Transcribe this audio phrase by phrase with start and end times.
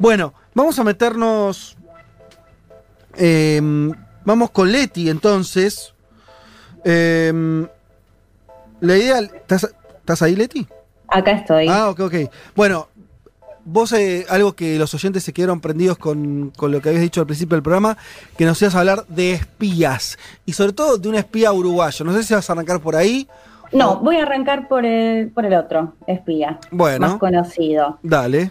[0.00, 1.76] Bueno, vamos a meternos.
[3.16, 3.92] em,
[4.24, 5.94] vamos con Leti entonces.
[6.84, 7.66] Em,
[8.80, 9.18] la idea.
[9.20, 10.66] ¿Estás, estás ahí, Leti?
[11.08, 11.68] Acá estoy.
[11.68, 12.14] Ah, ok, ok.
[12.56, 12.88] Bueno,
[13.64, 17.20] vos, eh, algo que los oyentes se quedaron prendidos con, con lo que habías dicho
[17.20, 17.98] al principio del programa,
[18.38, 20.18] que nos ibas a hablar de espías.
[20.46, 22.04] Y sobre todo de un espía uruguayo.
[22.06, 23.28] No sé si vas a arrancar por ahí.
[23.72, 27.06] no, o- voy a arrancar por el, por el otro espía, Bueno.
[27.08, 27.98] más conocido.
[28.02, 28.50] Dale.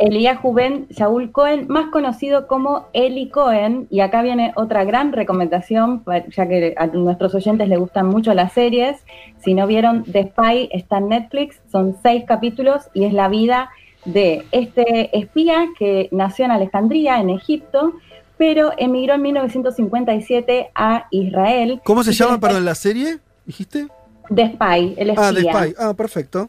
[0.00, 6.00] Eliyahu Ben Shaul Cohen, más conocido como Eli Cohen, y acá viene otra gran recomendación,
[6.00, 8.96] pa- ya que a nuestros oyentes les gustan mucho las series.
[9.38, 13.70] Si no vieron The Spy, está en Netflix, son seis capítulos y es la vida
[14.06, 17.92] de este espía que nació en Alejandría, en Egipto,
[18.38, 21.80] pero emigró en 1957 a Israel.
[21.84, 23.18] ¿Cómo se llama, perdón, la serie?
[23.44, 23.88] ¿Dijiste?
[24.34, 25.22] The Spy, el espía.
[25.28, 25.74] Ah, The Spy.
[25.78, 26.48] Ah, perfecto.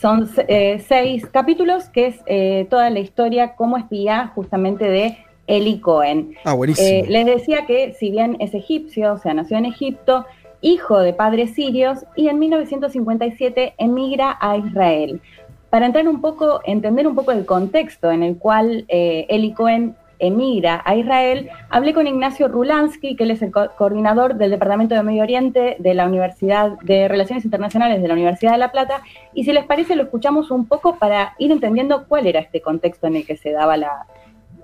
[0.00, 5.78] Son eh, seis capítulos que es eh, toda la historia como espía justamente de Eli
[5.80, 6.34] Cohen.
[6.44, 6.88] Ah, buenísimo.
[6.88, 10.24] Eh, les decía que si bien es egipcio, o sea, nació en Egipto,
[10.62, 15.20] hijo de padres sirios y en 1957 emigra a Israel.
[15.68, 20.82] Para entrar un poco, entender un poco el contexto en el cual Eli Cohen emigra
[20.84, 25.02] a Israel, hablé con Ignacio Rulansky, que él es el co- coordinador del Departamento de
[25.02, 29.02] Medio Oriente de la Universidad de Relaciones Internacionales de la Universidad de La Plata,
[29.34, 33.06] y si les parece lo escuchamos un poco para ir entendiendo cuál era este contexto
[33.06, 34.06] en el que se daba la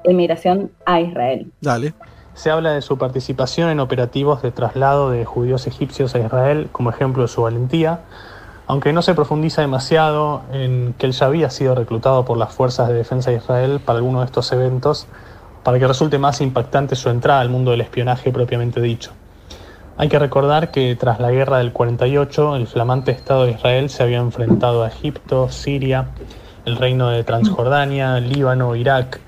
[0.05, 1.51] emigración a Israel.
[1.61, 1.95] Dale.
[2.35, 6.91] Se habla de su participación en operativos de traslado de judíos egipcios a Israel como
[6.91, 8.01] ejemplo de su valentía,
[8.67, 12.89] aunque no se profundiza demasiado en que él ya había sido reclutado por las fuerzas
[12.89, 15.07] de defensa de Israel para alguno de estos eventos,
[15.67, 19.11] para que resulte más impactante su entrada al mundo del espionaje propiamente dicho.
[19.97, 24.05] Hay que recordar que tras la guerra del 48, el flamante Estado de Israel se
[24.05, 26.11] había enfrentado a Egipto, Siria,
[26.67, 29.19] el reino de Transjordania, Líbano, Irak,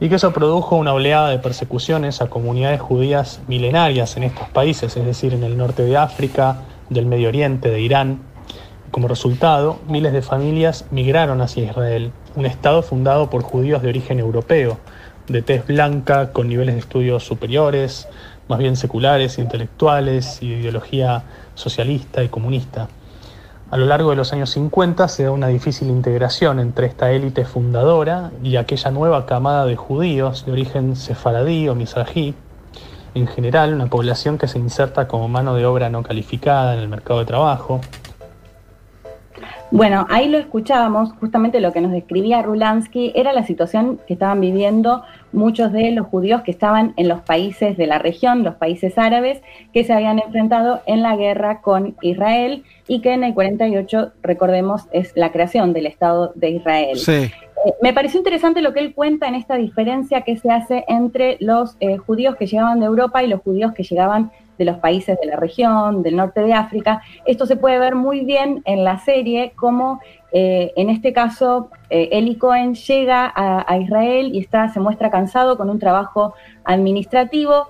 [0.00, 4.96] y que eso produjo una oleada de persecuciones a comunidades judías milenarias en estos países,
[4.96, 8.20] es decir, en el norte de África, del Medio Oriente, de Irán.
[8.90, 14.18] Como resultado, miles de familias migraron hacia Israel, un estado fundado por judíos de origen
[14.18, 14.78] europeo,
[15.28, 18.08] de tez blanca, con niveles de estudios superiores,
[18.48, 21.24] más bien seculares, intelectuales y de ideología
[21.54, 22.88] socialista y comunista.
[23.70, 27.44] A lo largo de los años 50 se da una difícil integración entre esta élite
[27.44, 32.34] fundadora y aquella nueva camada de judíos de origen sefaradí o mizrají,
[33.14, 36.88] en general una población que se inserta como mano de obra no calificada en el
[36.88, 37.80] mercado de trabajo.
[39.74, 44.40] Bueno, ahí lo escuchábamos, justamente lo que nos describía Rulansky era la situación que estaban
[44.40, 45.02] viviendo
[45.32, 49.42] muchos de los judíos que estaban en los países de la región, los países árabes,
[49.72, 54.82] que se habían enfrentado en la guerra con Israel y que en el 48, recordemos,
[54.92, 56.96] es la creación del Estado de Israel.
[56.96, 57.12] Sí.
[57.12, 57.32] Eh,
[57.82, 61.76] me pareció interesante lo que él cuenta en esta diferencia que se hace entre los
[61.80, 65.26] eh, judíos que llegaban de Europa y los judíos que llegaban de los países de
[65.26, 67.02] la región, del norte de África.
[67.26, 70.00] Esto se puede ver muy bien en la serie, como
[70.32, 75.10] eh, en este caso eh, Eli Cohen llega a, a Israel y está, se muestra
[75.10, 77.68] cansado con un trabajo administrativo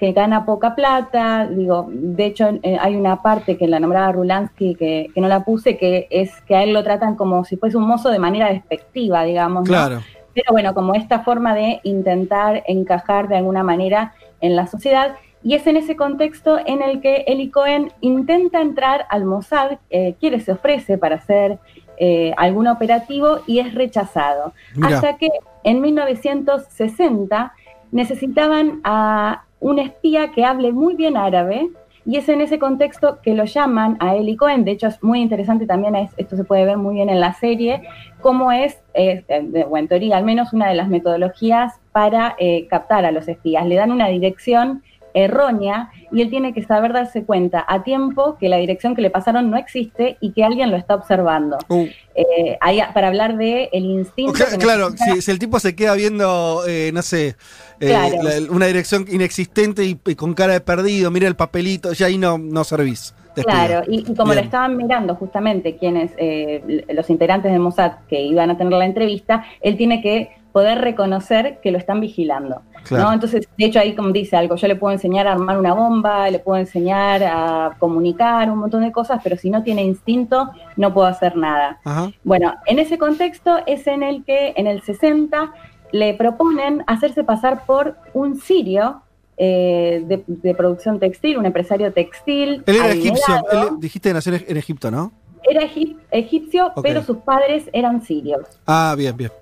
[0.00, 4.74] que gana poca plata, digo, de hecho eh, hay una parte que la nombraba Rulansky
[4.74, 7.76] que, que no la puse, que es que a él lo tratan como si fuese
[7.76, 9.64] un mozo de manera despectiva, digamos.
[9.64, 9.74] ¿no?
[9.74, 10.00] Claro.
[10.32, 15.16] Pero bueno, como esta forma de intentar encajar de alguna manera en la sociedad.
[15.42, 20.14] Y es en ese contexto en el que Eli Cohen intenta entrar al Mossad, eh,
[20.20, 21.58] quiere, se ofrece para hacer
[21.96, 24.52] eh, algún operativo y es rechazado.
[24.74, 24.96] Mira.
[24.96, 25.28] Hasta que
[25.64, 27.52] en 1960
[27.92, 31.68] necesitaban a un espía que hable muy bien árabe
[32.06, 34.64] y es en ese contexto que lo llaman a Eli Cohen.
[34.64, 37.34] De hecho, es muy interesante también, es- esto se puede ver muy bien en la
[37.34, 37.82] serie,
[38.22, 42.66] cómo es, eh, de- o en teoría al menos, una de las metodologías para eh,
[42.68, 43.66] captar a los espías.
[43.66, 44.82] Le dan una dirección
[45.14, 49.10] errónea y él tiene que saber darse cuenta a tiempo que la dirección que le
[49.10, 51.58] pasaron no existe y que alguien lo está observando.
[51.68, 52.58] Uh, Eh,
[52.92, 54.32] para hablar de el instinto.
[54.58, 58.16] claro, necesita- si, si el tipo se queda viendo, eh, no sé, eh, Claro.
[58.22, 62.18] la- una dirección inexistente y, y con cara de perdido, mira el papelito, ya ahí
[62.18, 63.14] no, no servís.
[63.36, 68.20] Claro, y, y como lo estaban mirando justamente quienes, eh, los integrantes de Mossad que
[68.20, 72.62] iban a tener la entrevista, él tiene que poder reconocer que lo están vigilando.
[72.84, 73.04] Claro.
[73.04, 73.12] ¿no?
[73.12, 76.30] Entonces, de hecho, ahí como dice algo, yo le puedo enseñar a armar una bomba,
[76.30, 80.92] le puedo enseñar a comunicar un montón de cosas, pero si no tiene instinto, no
[80.94, 81.78] puedo hacer nada.
[81.84, 82.10] Ajá.
[82.24, 85.52] Bueno, en ese contexto es en el que en el 60
[85.92, 89.02] le proponen hacerse pasar por un sirio
[89.36, 92.62] eh, de, de producción textil, un empresario textil.
[92.66, 95.12] Él era egipcio, él, dijiste nació en Egipto, ¿no?
[95.42, 98.46] Era egip- egipcio, pero sus padres eran sirios.
[98.66, 99.32] Ah, bien, bien.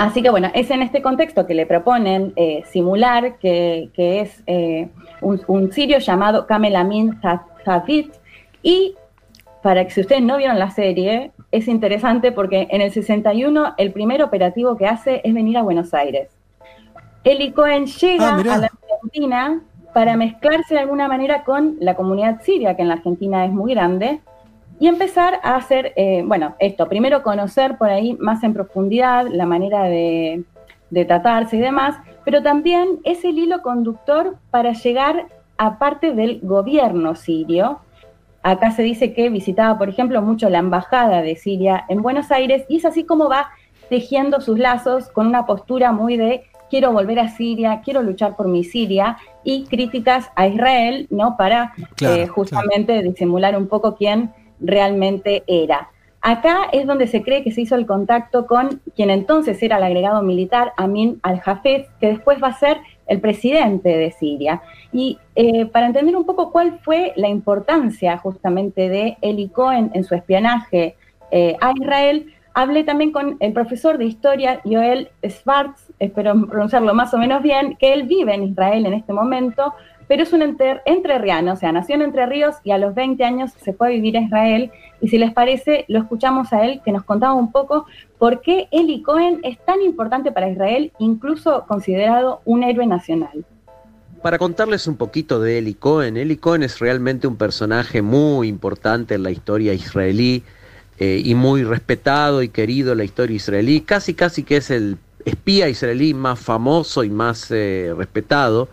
[0.00, 4.88] Así que bueno, es en este contexto que le proponen eh, simular que, es eh,
[5.20, 7.20] un, sirio llamado Kamel Amin
[7.66, 8.06] Zavid
[8.62, 8.94] y
[9.62, 13.92] para que si ustedes no vieron la serie, es interesante porque en el 61 el
[13.92, 16.30] primer operativo que hace es venir a Buenos Aires.
[17.22, 19.60] Eli Cohen llega ah, a la Argentina
[19.92, 23.74] para mezclarse de alguna manera con la comunidad siria, que en la Argentina es muy
[23.74, 24.20] grande,
[24.80, 29.44] y empezar a hacer, eh, bueno, esto, primero conocer por ahí más en profundidad la
[29.44, 30.42] manera de,
[31.06, 35.26] tratarse y demás, pero también es el hilo conductor para llegar
[35.58, 37.80] a parte del gobierno sirio.
[38.42, 42.64] Acá se dice que visitaba, por ejemplo, mucho la embajada de Siria en Buenos Aires
[42.68, 43.50] y es así como va
[43.90, 48.48] tejiendo sus lazos con una postura muy de quiero volver a Siria, quiero luchar por
[48.48, 51.36] mi Siria y críticas a Israel, ¿no?
[51.36, 55.90] Para eh, justamente disimular un poco quién realmente era.
[56.22, 59.84] Acá es donde se cree que se hizo el contacto con quien entonces era el
[59.84, 64.60] agregado militar, Amin al-Hafez, que después va a ser el presidente de Siria.
[64.92, 70.04] Y eh, para entender un poco cuál fue la importancia justamente de Eli Cohen en
[70.04, 70.94] su espionaje
[71.30, 77.14] eh, a Israel, hablé también con el profesor de historia Joel Schwartz, espero pronunciarlo más
[77.14, 79.72] o menos bien, que él vive en Israel en este momento,
[80.10, 83.22] pero es un enter, entrerriano, o sea, nació en Entre Ríos y a los 20
[83.22, 84.72] años se fue a vivir a Israel.
[85.00, 87.86] Y si les parece, lo escuchamos a él, que nos contaba un poco
[88.18, 93.44] por qué Eli Cohen es tan importante para Israel, incluso considerado un héroe nacional.
[94.20, 99.14] Para contarles un poquito de Eli Cohen, Eli Cohen es realmente un personaje muy importante
[99.14, 100.42] en la historia israelí
[100.98, 104.98] eh, y muy respetado y querido en la historia israelí, casi casi que es el
[105.24, 108.68] espía israelí más famoso y más eh, respetado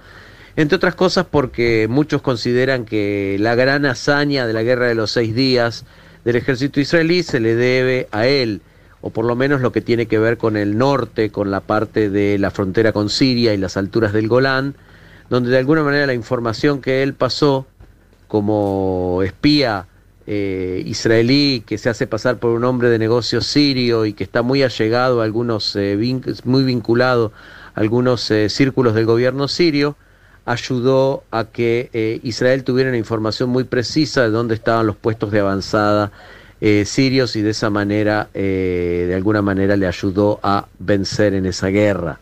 [0.57, 5.11] entre otras cosas porque muchos consideran que la gran hazaña de la guerra de los
[5.11, 5.85] seis días
[6.25, 8.61] del ejército israelí se le debe a él,
[9.01, 12.09] o por lo menos lo que tiene que ver con el norte, con la parte
[12.09, 14.75] de la frontera con Siria y las alturas del Golán,
[15.29, 17.67] donde de alguna manera la información que él pasó
[18.27, 19.85] como espía
[20.25, 24.41] eh, israelí que se hace pasar por un hombre de negocios sirio y que está
[24.41, 25.97] muy allegado a algunos, eh,
[26.43, 27.31] muy vinculado
[27.75, 29.95] a algunos eh, círculos del gobierno sirio,
[30.47, 35.29] ayudó a que eh, Israel tuviera una información muy precisa de dónde estaban los puestos
[35.29, 36.11] de avanzada
[36.61, 41.45] eh, sirios y de esa manera, eh, de alguna manera, le ayudó a vencer en
[41.45, 42.19] esa guerra.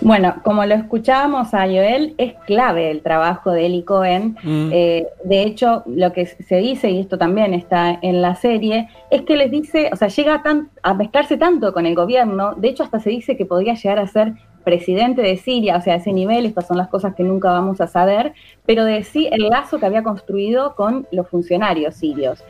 [0.00, 4.36] Bueno, como lo escuchábamos a Joel, es clave el trabajo de Eli Cohen.
[4.42, 4.68] Mm.
[4.68, 9.36] de hecho, lo que se dice, y esto también está en la serie, es que
[9.36, 10.42] les dice, o sea, llega
[10.82, 14.06] a mezclarse tanto con el gobierno, de hecho hasta se dice que podría llegar a
[14.08, 14.34] ser
[14.64, 17.80] presidente de Siria, o sea, a ese nivel, estas son las cosas que nunca vamos
[17.80, 18.32] a saber,
[18.66, 22.42] pero de sí el lazo que había construido con los funcionarios sirios.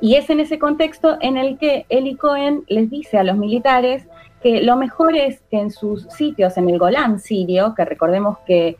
[0.00, 4.06] Y es en ese contexto en el que Eli Cohen les dice a los militares
[4.42, 8.76] que lo mejor es que en sus sitios, en el Golán sirio, que recordemos que,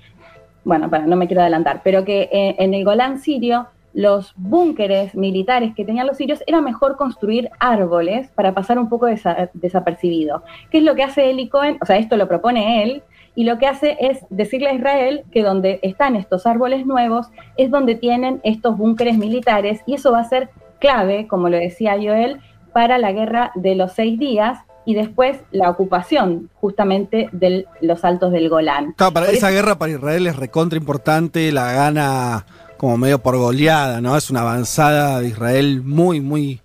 [0.64, 5.14] bueno, para, no me quiero adelantar, pero que eh, en el Golán sirio los búnkeres
[5.14, 9.06] militares que tenían los sirios, era mejor construir árboles para pasar un poco
[9.54, 10.42] desapercibido.
[10.70, 11.78] ¿Qué es lo que hace Eli Cohen?
[11.80, 13.02] O sea, esto lo propone él,
[13.34, 17.70] y lo que hace es decirle a Israel que donde están estos árboles nuevos es
[17.70, 22.40] donde tienen estos búnkeres militares, y eso va a ser clave, como lo decía Joel,
[22.72, 28.32] para la guerra de los seis días, y después la ocupación justamente de los altos
[28.32, 28.94] del Golán.
[28.96, 32.46] Claro, para esa guerra para Israel es recontra importante, la gana
[32.82, 34.16] como medio por goleada, ¿no?
[34.16, 36.60] Es una avanzada de Israel muy, muy...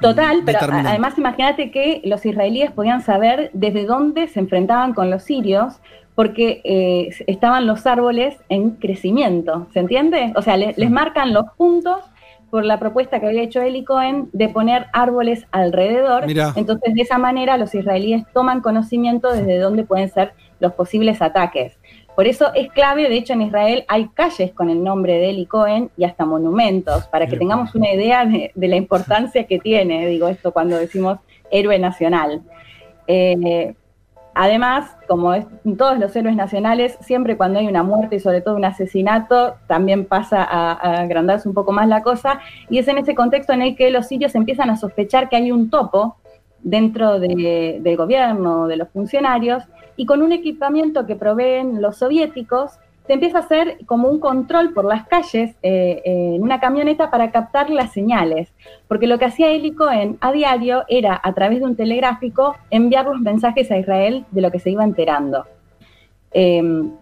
[0.00, 5.24] Total, pero además imagínate que los israelíes podían saber desde dónde se enfrentaban con los
[5.24, 5.74] sirios,
[6.14, 10.32] porque eh, estaban los árboles en crecimiento, ¿se entiende?
[10.36, 11.98] O sea, les marcan los puntos
[12.50, 16.24] por la propuesta que había hecho Eli Cohen de poner árboles alrededor.
[16.56, 21.76] Entonces, de esa manera, los israelíes toman conocimiento desde dónde pueden ser los posibles ataques.
[22.18, 25.46] Por eso es clave, de hecho en Israel hay calles con el nombre de Eli
[25.46, 30.26] Cohen y hasta monumentos, para que tengamos una idea de, la importancia que tiene, digo
[30.26, 32.42] esto cuando decimos héroe nacional.
[33.06, 33.72] Eh,
[34.34, 38.56] además, como en todos los héroes nacionales, siempre cuando hay una muerte y sobre todo
[38.56, 40.72] un asesinato, también pasa a,
[41.02, 44.08] agrandarse un poco más la cosa, y es en ese contexto en el que los
[44.08, 46.16] sirios empiezan a sospechar que hay un topo
[46.64, 49.62] dentro del gobierno, de los funcionarios,
[49.98, 52.78] y con un equipamiento que proveen los soviéticos,
[53.08, 57.32] se empieza a hacer como un control por las calles eh, en una camioneta para
[57.32, 58.54] captar las señales,
[58.86, 63.06] porque lo que hacía Eli Cohen a diario era, a través de un telegráfico, enviar
[63.06, 65.46] los mensajes a Israel de lo que se iba enterando.
[66.30, 66.92] Em,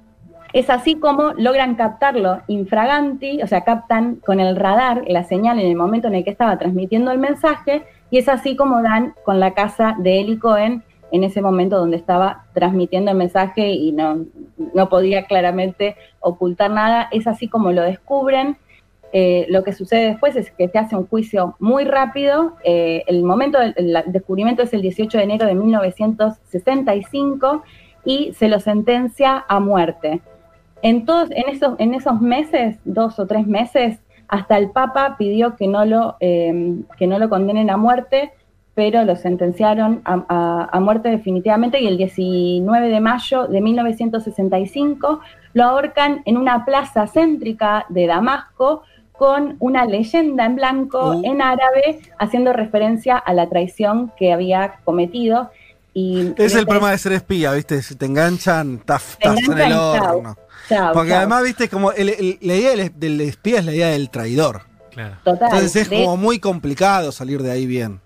[0.54, 5.66] es así como logran captarlo infraganti, o sea, captan con el radar la señal en
[5.66, 9.38] el momento en el que estaba transmitiendo el mensaje, y es así como dan con
[9.38, 10.82] la casa de Eli Cohen
[11.12, 14.26] en ese momento donde estaba transmitiendo el mensaje y no,
[14.75, 17.08] no podía claramente ocultar nada.
[17.12, 18.56] Es así como lo descubren.
[19.12, 22.56] Eh, lo que sucede después es que se hace un juicio muy rápido.
[22.64, 23.75] Eh, el momento del
[24.06, 27.62] descubrimiento es el 18 de enero de 1965
[28.04, 30.20] y se lo sentencia a muerte.
[30.82, 33.98] En, todos, en, esos, en esos meses, dos o tres meses,
[34.28, 38.32] hasta el Papa pidió que no lo, eh, que no lo condenen a muerte,
[38.76, 45.21] pero lo sentenciaron a, muerte definitivamente y el 19 de mayo de 1965
[45.54, 51.23] lo ahorcan en una plaza céntrica de Damasco con una leyenda en blanco uh.
[51.25, 55.50] en árabe haciendo referencia a la traición que había cometido.
[55.95, 57.80] Y es el problema de ser espía, ¿viste?
[57.80, 60.37] Si te enganchan, estás en el horno.
[60.92, 64.64] Porque además, viste, como la idea del, espía es la idea del traidor.
[64.90, 65.16] Claro.
[65.25, 68.02] Entonces es como muy complicado salir de ahí bien.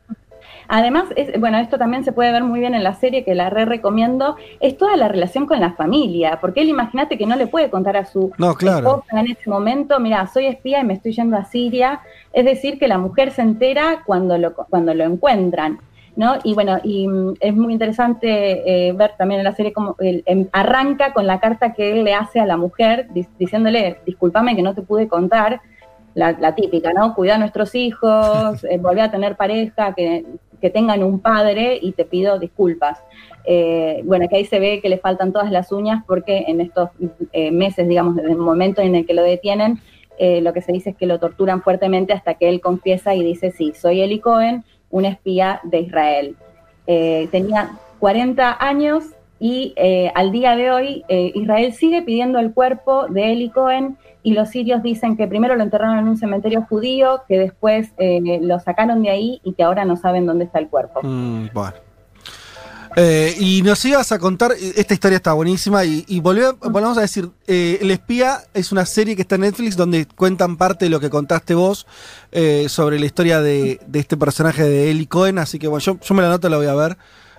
[0.72, 1.06] Además,
[1.40, 4.36] bueno, esto también se puede ver muy bien en la serie que la re recomiendo,
[4.60, 7.96] es toda la relación con la familia, porque él imagínate que no le puede contar
[7.96, 8.86] a su no, claro.
[8.86, 12.78] esposa en ese momento, mira, soy espía y me estoy yendo a Siria, es decir,
[12.78, 15.80] que la mujer se entera cuando lo, cuando lo encuentran.
[16.14, 16.34] ¿no?
[16.44, 20.22] Y bueno, y mm, es muy interesante eh, ver también en la serie cómo él,
[20.26, 23.08] em, arranca con la carta que él le hace a la mujer
[23.38, 25.60] diciéndole, discúlpame que no te pude contar,
[26.14, 27.14] la, típica, ¿no?
[27.14, 30.24] Cuida a nuestros hijos, eh, volver a tener pareja, que,
[30.68, 32.98] tengan un padre y te pido disculpas.
[33.46, 36.90] Eh, bueno, que ahí se ve que le faltan todas las uñas porque en estos
[37.32, 39.80] meses, digamos, desde el momento en el que lo detienen,
[40.18, 43.52] lo que se dice es que lo torturan fuertemente hasta que él confiesa y dice,
[43.52, 46.36] sí, soy Eli Cohen, un espía de Israel.
[46.86, 49.04] Eh, tenía 40 años
[49.40, 53.98] y eh, al día de hoy eh, Israel sigue pidiendo el cuerpo de Eli Cohen
[54.22, 58.60] y los sirios dicen que primero lo enterraron en un cementerio judío, que después lo
[58.60, 61.00] sacaron de ahí y que ahora no saben dónde está el cuerpo.
[61.02, 61.74] Mm, bueno.
[62.96, 67.78] Eh, y nos ibas a contar, esta historia está buenísima, y, volvemos a decir, eh,
[67.80, 71.08] El espía es una serie que está en Netflix donde cuentan parte de lo que
[71.08, 71.86] contaste vos
[72.32, 76.22] eh, sobre la historia de, este personaje de Eli Cohen, así que bueno, yo, me
[76.22, 76.96] la noto, la voy a ver.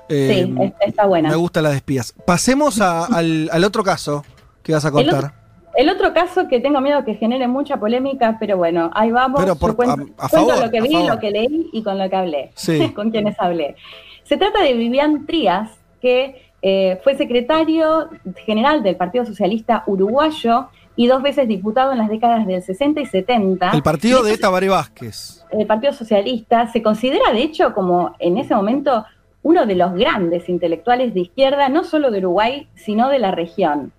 [0.10, 1.30] Sí, está buena.
[1.30, 2.14] Me gusta la de espías.
[2.26, 4.24] Pasemos al, otro caso
[4.64, 5.34] que vas a contar.
[5.76, 9.40] El otro caso que tengo miedo que genere mucha polémica, pero bueno, ahí vamos.
[9.40, 12.52] Pero por, cuento, lo que vi, lo que leí y con lo que hablé,
[12.96, 13.76] con quienes hablé.
[14.24, 15.70] Se trata de Vivian Trías,
[16.02, 18.10] que eh, fue secretario
[18.46, 23.06] general del Partido Socialista Uruguayo y dos veces diputado en las décadas del 60 y
[23.06, 23.72] 70.
[23.72, 25.46] El partido de Tabaré Vázquez.
[25.52, 29.06] El Partido Socialista se considera, de hecho, como en ese momento
[29.44, 33.92] uno de los grandes intelectuales de izquierda, no solo de Uruguay, sino de la región.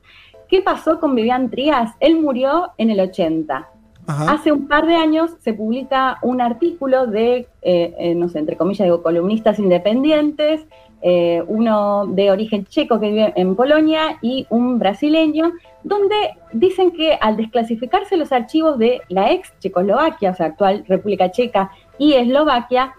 [0.49, 1.93] ¿Qué pasó con Vivian Trías?
[1.99, 3.69] Él murió en el 80.
[4.07, 8.57] Hace un par de años se publica un artículo de, eh, eh, no sé, entre
[8.57, 10.67] comillas, digo, columnistas independientes,
[11.03, 16.15] eh, uno de origen checo que vive en Polonia y un brasileño, donde
[16.53, 21.71] dicen que al desclasificarse los archivos de la ex Checoslovaquia, o sea, actual República Checa
[21.99, 22.95] y Eslovaquia,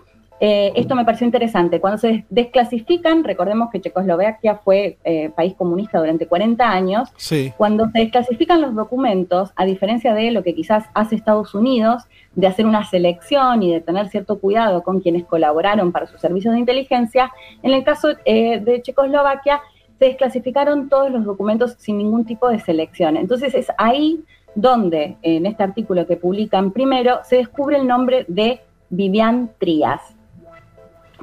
[0.45, 1.79] eh, esto me pareció interesante.
[1.79, 7.07] Cuando se desclasifican, recordemos que Checoslovaquia fue eh, país comunista durante 40 años,
[7.55, 12.03] cuando se desclasifican los documentos, a diferencia de lo que quizás hace Estados Unidos,
[12.35, 16.53] de hacer una selección y de tener cierto cuidado con quienes colaboraron para sus servicios
[16.53, 17.31] de inteligencia,
[17.61, 19.61] en el caso eh, de Checoslovaquia
[19.97, 23.15] se desclasificaron todos los documentos sin ningún tipo de selección.
[23.15, 28.59] Entonces es ahí donde, en este artículo que publican primero, se descubre el nombre de
[28.89, 30.12] Vivian Trías.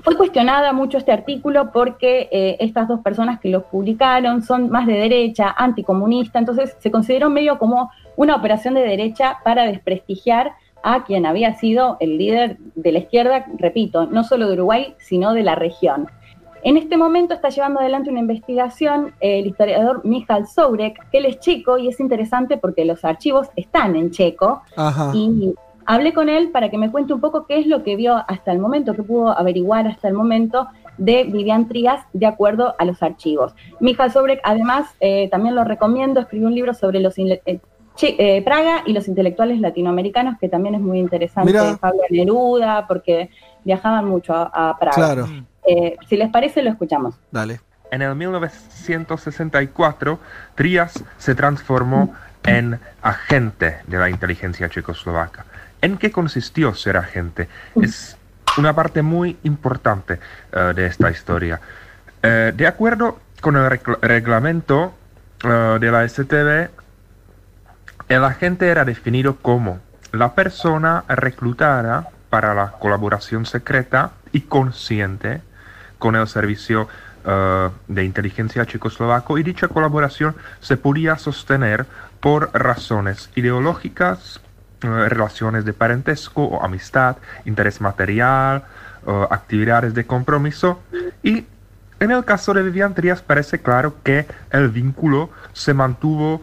[0.03, 4.87] Fue cuestionada mucho este artículo porque eh, estas dos personas que lo publicaron son más
[4.87, 10.53] de derecha, anticomunista, entonces se consideró medio como una operación de derecha para desprestigiar
[10.83, 15.35] a quien había sido el líder de la izquierda, repito, no solo de Uruguay, sino
[15.35, 16.09] de la región.
[16.63, 21.41] En este momento está llevando adelante una investigación el historiador Michal Sourek, que él es
[21.41, 24.63] checo y es interesante porque los archivos están en checo
[25.15, 25.55] y
[25.91, 28.53] hablé con él para que me cuente un poco qué es lo que vio hasta
[28.53, 30.69] el momento, qué pudo averiguar hasta el momento
[30.99, 33.57] de Vivian Trías de acuerdo a los archivos.
[33.81, 37.61] Mija Sobrek, además, eh, también lo recomiendo, escribió un libro sobre los eh,
[38.03, 41.53] eh, Praga y los intelectuales latinoamericanos, que también es muy interesante.
[41.81, 43.31] Pablo Neruda, porque
[43.65, 44.95] viajaban mucho a, Praga.
[44.95, 45.27] Claro.
[46.09, 47.17] si les parece, lo escuchamos.
[47.33, 47.59] Dale.
[47.91, 50.21] En el 1964,
[50.55, 55.47] Trías se transformó en agente de la inteligencia checoslovaca.
[55.83, 57.49] ¿En qué consistió ser agente?
[57.81, 58.17] Es
[58.59, 60.21] una parte muy importante
[60.53, 61.61] eh, de esta historia.
[62.23, 63.71] Eh, de acuerdo con el
[64.03, 64.95] reglamento
[65.43, 66.69] eh, de la STB,
[68.09, 69.81] el agente era definido como
[70.13, 75.41] la persona reclutada para la colaboración secreta y consciente
[75.99, 76.89] con el servicio
[77.23, 81.85] de inteligencia checoslovaco y dicha colaboración se podía sostener
[82.21, 84.41] por razones ideológicas,
[84.81, 88.65] relaciones de parentesco o amistad, interés material,
[89.07, 90.81] eh, actividades de compromiso
[91.23, 91.45] y
[92.01, 96.41] en el caso de Vivian Trías parece claro que el vínculo se mantuvo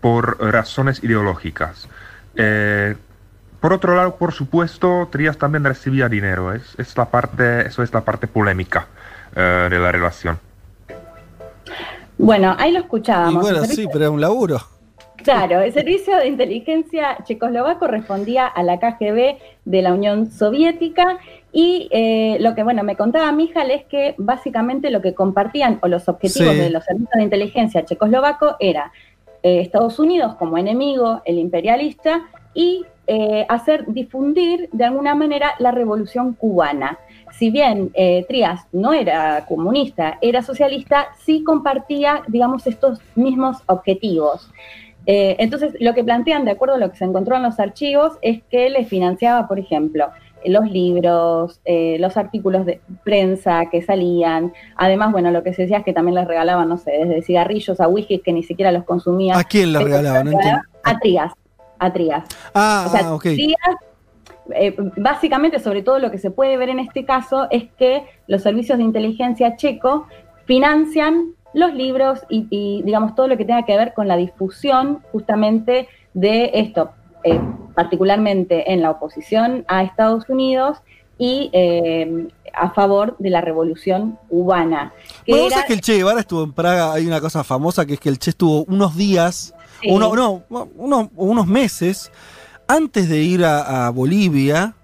[0.00, 1.86] por razones ideológicas.
[2.34, 2.96] Eh,
[3.60, 6.52] por otro lado, por supuesto, Trías también recibía dinero.
[6.52, 8.86] Es, es la parte, eso es la parte polémica
[9.34, 10.38] eh, de la relación.
[12.18, 13.42] Bueno, ahí lo Y escuchábamos.
[13.42, 14.60] bueno, sí, pero es un laburo.
[15.26, 21.18] Claro, el servicio de inteligencia checoslovaco respondía a la KGB de la Unión Soviética
[21.52, 25.88] y eh, lo que, bueno, me contaba Mijal es que básicamente lo que compartían o
[25.88, 26.60] los objetivos Sí.
[26.60, 28.92] de los servicios de inteligencia checoslovaco era
[29.42, 35.72] eh, Estados Unidos como enemigo, el imperialista, y eh, hacer difundir de alguna manera la
[35.72, 36.98] revolución cubana.
[37.32, 44.50] Si bien eh, Trias no era comunista, era socialista, sí compartía, digamos, estos mismos objetivos.
[45.06, 48.18] Eh, entonces, lo que plantean, de acuerdo a lo que se encontró en los archivos,
[48.22, 50.08] es que les financiaba, por ejemplo,
[50.44, 54.52] los libros, eh, los artículos de prensa que salían.
[54.76, 57.80] Además, bueno, lo que se decía es que también les regalaban, no sé, desde cigarrillos
[57.80, 59.38] a whisky que ni siquiera los consumía.
[59.38, 60.24] ¿A quién le Esto regalaba?
[60.24, 60.80] No se regalaba entiendo.
[60.84, 61.32] A Trias,
[61.78, 62.24] a Trias.
[62.54, 63.22] Ah, O sea, ah, ok.
[63.22, 63.58] Trias,
[64.54, 68.42] eh, básicamente, sobre todo lo que se puede ver en este caso es que los
[68.42, 70.06] servicios de inteligencia checo
[70.44, 75.02] financian los libros y, y, digamos, todo lo que tenga que ver con la difusión
[75.12, 76.90] justamente de esto,
[77.24, 77.40] eh,
[77.74, 80.78] particularmente en la oposición a Estados Unidos
[81.18, 84.92] y eh, a favor de la revolución cubana.
[85.24, 87.86] que Bueno, vos era- que el Che Guevara estuvo en Praga, hay una cosa famosa
[87.86, 89.88] que es que el Che estuvo unos días, Sí.
[89.90, 90.42] uno, no,
[90.76, 92.10] uno- unos meses
[92.66, 94.74] antes de ir a, a Bolivia,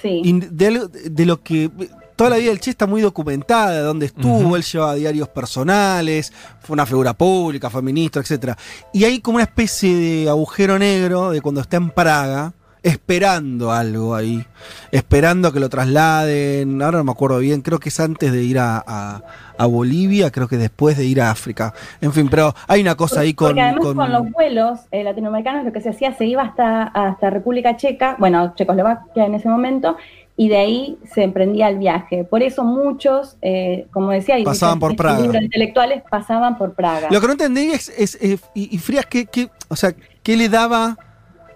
[0.00, 0.22] sí.
[0.50, 1.70] de lo que
[2.16, 6.32] toda la vida del Che está muy documentada, de dónde estuvo, él llevaba diarios personales,
[6.60, 8.56] fue una figura pública, fue ministro, etcétera.
[8.92, 12.52] Y hay como una especie de agujero negro de cuando está en Praga,
[12.82, 14.44] esperando algo ahí,
[14.92, 18.42] esperando a que lo trasladen, ahora no me acuerdo bien, creo que es antes de
[18.42, 19.22] ir a, a-
[19.58, 21.72] a Bolivia, creo que después de ir a África.
[22.00, 23.48] En fin, pero hay una cosa ahí con...
[23.48, 26.84] Porque además con- con, los vuelos eh, latinoamericanos lo que se hacía, se iba hasta,
[26.84, 29.96] hasta República Checa, bueno, Checoslovaquia en ese momento,
[30.38, 32.24] y de ahí se emprendía el viaje.
[32.24, 35.24] Por eso muchos, eh, como decía, Pasaban por Praga.
[35.42, 37.08] intelectuales pasaban por Praga.
[37.10, 38.18] Lo que no entendí es, es,
[38.54, 40.98] y, y Frías, ¿qué, qué- o sea, ¿qué le daba,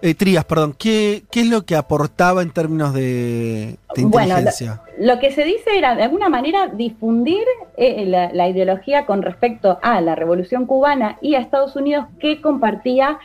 [0.01, 4.81] eh, Trías, perdón, ¿qué, qué es lo que aportaba en términos de, de Bueno, inteligencia?
[4.97, 7.43] Lo que se dice era, de alguna manera, difundir
[7.77, 12.41] eh, la, la ideología con respecto a la Revolución Cubana y a Estados Unidos que
[12.41, 13.19] compartía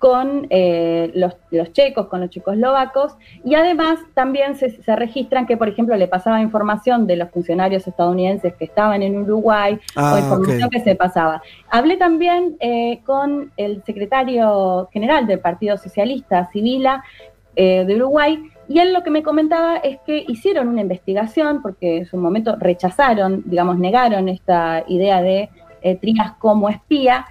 [0.00, 5.58] con eh, los, los checos, con los checoslovacos, y además también se, se registran que,
[5.58, 10.18] por ejemplo, le pasaba información de los funcionarios estadounidenses que estaban en Uruguay, Ah, o
[10.18, 10.72] información ok.
[10.72, 11.42] que se pasaba.
[11.68, 17.04] Hablé también eh, con el secretario general del Partido Socialista, Sibila,
[17.54, 21.98] eh, de Uruguay, y él lo que me comentaba es que hicieron una investigación, porque
[21.98, 25.50] en su momento rechazaron, digamos, negaron esta idea de
[25.82, 27.26] eh, Trías como espía,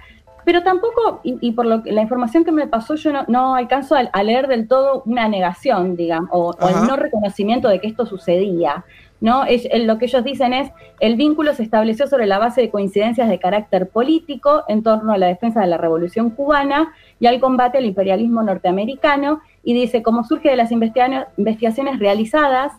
[0.50, 3.54] pero tampoco, y, y por lo que, la información que me pasó, yo no, no
[3.54, 7.80] alcanzo a, a leer del todo una negación, digamos, o, o el no reconocimiento de
[7.80, 8.84] que esto sucedía.
[9.20, 9.44] ¿no?
[9.44, 12.70] Es- el- lo que ellos dicen es, el vínculo se estableció sobre la base de
[12.70, 17.38] coincidencias de carácter político en torno a la defensa de la revolución cubana y al
[17.38, 22.72] combate al imperialismo norteamericano, y dice, como surge de las investiga- investigaciones realizadas,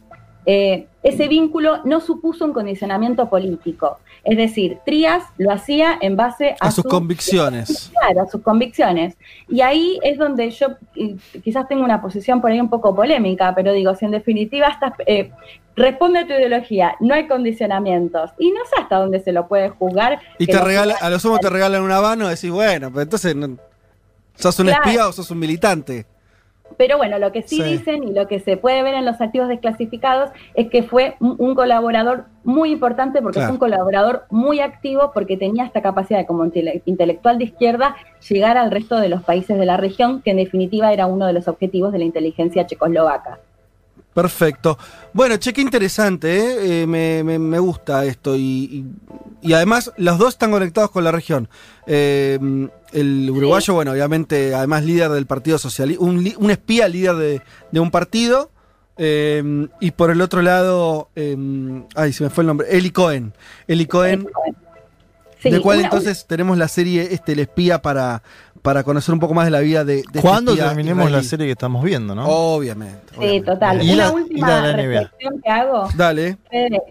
[0.53, 3.97] eh, ese vínculo no supuso un condicionamiento político.
[4.23, 7.91] Es decir, Trías lo hacía en base a, A sus su- convicciones.
[7.99, 9.15] Claro, a sus convicciones.
[9.47, 13.53] Y ahí es donde yo eh, quizás tengo una posición por ahí un poco polémica,
[13.55, 15.31] pero digo, si en definitiva estás, eh,
[15.75, 18.29] responde a tu ideología, no hay condicionamientos.
[18.37, 20.19] Y no sé hasta dónde se lo puede juzgar.
[20.37, 23.35] Y te regala, a lo sumo te regalan una mano y decís, bueno, pero entonces,
[23.35, 23.57] no-
[24.35, 24.83] ¿sos un Claro.
[24.85, 26.05] espía o sos un militante?
[26.77, 27.63] Pero bueno, lo que sí, Sí.
[27.63, 31.55] dicen y lo que se puede ver en los activos desclasificados es que fue un,
[31.55, 33.47] colaborador muy importante porque Claro.
[33.49, 37.95] fue un colaborador muy activo porque tenía esta capacidad de, como intele- intelectual de izquierda
[38.29, 41.33] llegar al resto de los países de la región, que en definitiva era uno de
[41.33, 43.39] los objetivos de la inteligencia checoslovaca.
[44.13, 44.77] Perfecto.
[45.13, 46.81] Bueno, che, qué interesante, ¿eh?
[46.83, 48.35] Eh, me, me- me gusta esto.
[48.35, 48.85] Y, y-
[49.49, 51.47] y además, los dos están conectados con la región.
[51.87, 52.37] Eh,
[52.91, 57.89] el uruguayo, bueno, obviamente, además líder del Partido Socialista, un, espía líder de, de un
[57.89, 58.51] partido.
[58.97, 61.07] eh, y por el otro lado,
[61.95, 63.33] ay, se me fue el nombre, Eli Cohen.
[63.67, 64.27] Eli Cohen,
[65.41, 68.21] Sí, de cual una- entonces tenemos la serie este, El espía para,
[68.61, 71.45] para conocer un poco más de la vida de, de este Cuando terminemos la serie
[71.47, 72.25] que estamos viendo, ¿no?
[72.27, 72.99] Obviamente.
[73.11, 73.45] Sí, obviamente.
[73.51, 73.83] total.
[73.83, 74.73] Y Una la- y última NBA.
[75.01, 76.37] reflexión que hago Dale.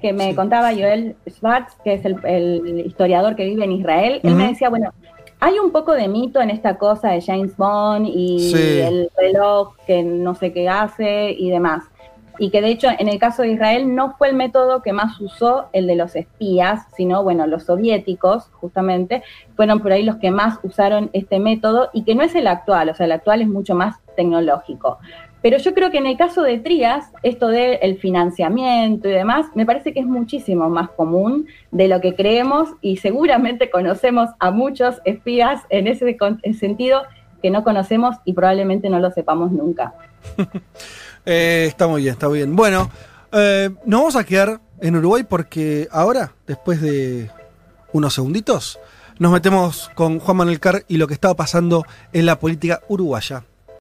[0.02, 0.34] que me Sí.
[0.34, 4.20] contaba Joel Schwartz, que es el, el historiador que vive en Israel.
[4.22, 4.92] Él me decía, bueno,
[5.38, 8.80] hay un poco de mito en esta cosa de James Bond y Sí.
[8.80, 11.84] el reloj que no sé qué hace y demás.
[12.40, 15.20] Y que de hecho en el caso de Israel no fue el método que más
[15.20, 19.22] usó el de los espías, sino bueno, los soviéticos justamente
[19.56, 22.88] fueron por ahí los que más usaron este método y que no es el actual,
[22.88, 24.98] o sea, el actual es mucho más tecnológico.
[25.42, 29.66] Pero yo creo que en el caso de Trías, esto del financiamiento y demás, me
[29.66, 35.00] parece que es muchísimo más común de lo que creemos y seguramente conocemos a muchos
[35.04, 36.16] espías en ese
[36.58, 37.02] sentido
[37.42, 39.94] que no conocemos y probablemente no lo sepamos nunca.
[41.26, 42.56] Eh, está muy bien, está muy bien.
[42.56, 42.90] Bueno,
[43.32, 47.30] eh, nos vamos a quedar en Uruguay porque ahora, después de
[47.92, 48.78] unos segunditos,
[49.18, 53.44] nos metemos con Juan Manuel Carr y lo que estaba pasando en la política uruguaya.